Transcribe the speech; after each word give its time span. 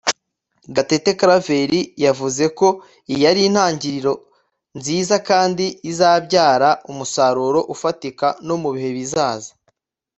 Gatete 0.75 1.11
Claver 1.19 1.69
yavuze 2.05 2.45
ko 2.59 2.67
iyi 3.11 3.23
ari 3.31 3.41
intangiriro 3.49 4.13
nziza 4.77 5.15
kandi 5.29 5.65
izabyara 5.91 6.69
umusaruro 6.91 7.59
ufatika 7.73 8.27
no 8.47 8.55
mu 8.61 8.69
bihe 8.75 8.89
bizaza 8.97 9.51